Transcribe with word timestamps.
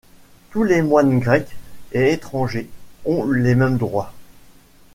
Tous 0.49 0.63
les 0.63 0.81
moines, 0.81 1.19
grecs 1.19 1.55
et 1.91 2.11
étrangers, 2.13 2.67
ont 3.05 3.27
les 3.29 3.53
mêmes 3.53 3.77
droits. 3.77 4.11